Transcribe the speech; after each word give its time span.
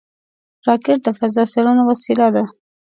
راکټ 0.67 0.99
د 1.05 1.07
فضا 1.19 1.43
څېړنو 1.51 1.83
وسیله 1.89 2.27
ده 2.35 2.43